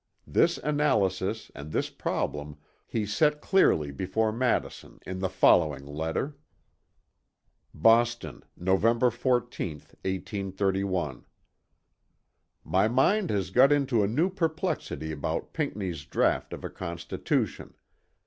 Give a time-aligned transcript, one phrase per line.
[0.25, 2.57] This analysis and this problem
[2.87, 6.37] he set clearly before Madison in the following letter.
[7.75, 11.25] "BOSTON, November 14th, 1831.
[12.63, 17.75] "My mind has got into a new perplexity about Pinckney's Draught of a Constitution.